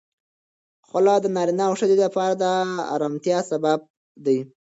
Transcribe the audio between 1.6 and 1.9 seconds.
او